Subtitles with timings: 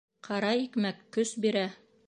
[0.27, 1.67] Ҡара икмәк көс бирә